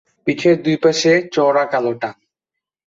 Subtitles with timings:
[0.27, 2.15] পিঠের দুই পাশে চওড়া কালো টান।